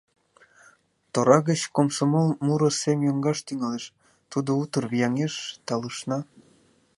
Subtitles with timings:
[1.13, 3.83] Тора гыч комсомол муро сем йоҥгаш тӱҥалеш,
[4.31, 5.33] тудо утыр вияҥеш,
[5.67, 6.19] талышна.